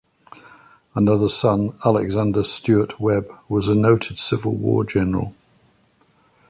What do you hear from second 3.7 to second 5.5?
noted Civil War general.